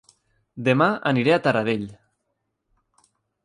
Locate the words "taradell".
1.49-1.87